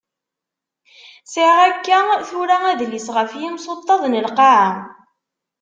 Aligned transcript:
Sεiɣ 1.31 1.57
akka 1.69 1.97
tura 2.29 2.57
adlis 2.71 3.07
ɣef 3.15 3.31
yimsuṭṭaḍ 3.39 4.01
n 4.07 4.13
lqaεa. 4.27 4.71